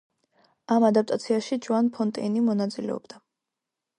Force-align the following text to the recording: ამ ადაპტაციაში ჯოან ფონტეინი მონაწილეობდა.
ამ 0.75 0.85
ადაპტაციაში 0.87 1.59
ჯოან 1.67 1.93
ფონტეინი 1.97 2.43
მონაწილეობდა. 2.47 3.21